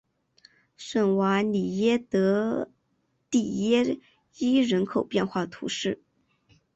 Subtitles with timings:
[0.77, 2.71] 圣瓦利耶德
[3.29, 3.99] 蒂耶
[4.39, 6.01] 伊人口变化图示